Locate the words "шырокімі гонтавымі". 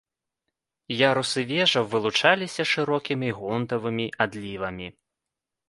2.71-4.11